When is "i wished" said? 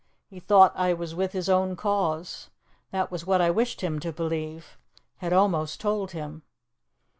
3.39-3.81